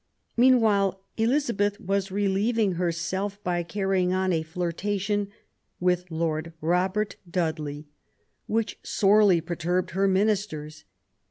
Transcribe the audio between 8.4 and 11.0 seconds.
which sorely perturbed her ministers.